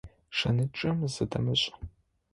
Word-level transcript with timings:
Шэнычъэм 0.37 0.97
зыдэмышӏ. 1.13 1.69